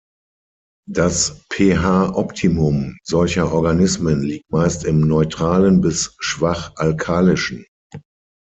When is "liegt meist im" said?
4.23-5.01